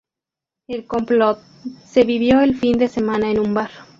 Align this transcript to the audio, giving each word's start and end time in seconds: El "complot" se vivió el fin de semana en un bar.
El 0.67 0.87
"complot" 0.87 1.43
se 1.85 2.03
vivió 2.05 2.41
el 2.41 2.57
fin 2.57 2.75
de 2.79 2.87
semana 2.87 3.29
en 3.29 3.37
un 3.39 3.53
bar. 3.53 3.69